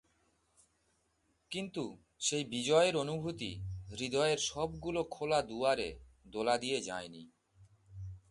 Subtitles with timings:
[1.51, 1.83] কিন্তু
[2.19, 3.51] সেই বিজয়ের অনুভূতি
[3.89, 5.89] হৃদয়ের সবগুলো খোলা দুয়ারে
[6.27, 7.23] দোলা দিয়ে যায়নি।